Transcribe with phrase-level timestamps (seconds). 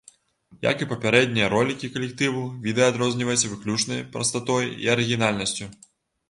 [0.61, 5.71] Як і папярэднія ролікі калектыву, відэа адрозніваецца выключнай прастатой і арыгінальнасцю.